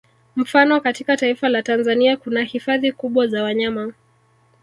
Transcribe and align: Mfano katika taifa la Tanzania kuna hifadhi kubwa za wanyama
Mfano 0.35 0.81
katika 0.81 1.17
taifa 1.17 1.49
la 1.49 1.63
Tanzania 1.63 2.17
kuna 2.17 2.43
hifadhi 2.43 2.91
kubwa 2.91 3.27
za 3.27 3.43
wanyama 3.43 3.93